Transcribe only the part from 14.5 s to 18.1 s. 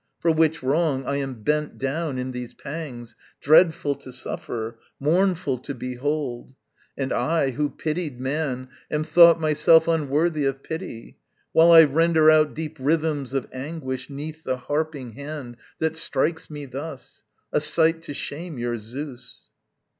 harping hand That strikes me thus a sight